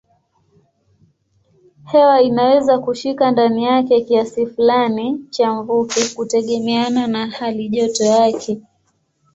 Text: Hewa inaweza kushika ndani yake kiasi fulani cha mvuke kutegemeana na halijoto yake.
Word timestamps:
Hewa 1.91 2.21
inaweza 2.21 2.79
kushika 2.79 3.31
ndani 3.31 3.63
yake 3.63 4.01
kiasi 4.01 4.47
fulani 4.47 5.25
cha 5.29 5.53
mvuke 5.53 6.07
kutegemeana 6.15 7.07
na 7.07 7.27
halijoto 7.27 8.03
yake. 8.03 8.61